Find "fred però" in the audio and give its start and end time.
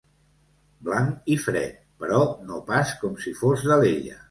1.43-2.23